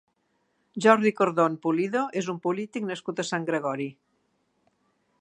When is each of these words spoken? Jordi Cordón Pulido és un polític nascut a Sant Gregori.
Jordi 0.85 1.11
Cordón 1.19 1.59
Pulido 1.65 2.03
és 2.23 2.31
un 2.35 2.41
polític 2.49 2.91
nascut 2.93 3.25
a 3.25 3.27
Sant 3.33 3.49
Gregori. 3.51 3.91